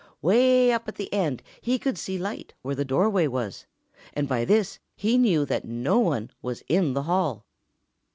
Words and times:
Way 0.19 0.71
up 0.71 0.87
at 0.87 0.95
the 0.95 1.13
end 1.13 1.43
he 1.61 1.77
could 1.77 1.95
see 1.95 2.17
light 2.17 2.55
where 2.63 2.73
the 2.73 2.83
doorway 2.83 3.27
was, 3.27 3.67
and 4.15 4.27
by 4.27 4.45
this 4.45 4.79
he 4.95 5.15
knew 5.15 5.45
that 5.45 5.63
no 5.63 5.99
one 5.99 6.31
was 6.41 6.63
in 6.67 6.93
the 6.95 7.03
hall. 7.03 7.45